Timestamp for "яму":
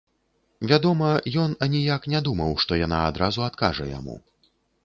3.97-4.15